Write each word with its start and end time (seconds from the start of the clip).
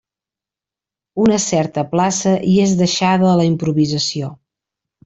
Una 1.25 1.37
certa 1.43 1.85
plaça 1.93 2.35
hi 2.53 2.57
és 2.65 2.75
deixada 2.83 3.31
a 3.35 3.39
la 3.43 3.47
improvisació. 3.53 4.35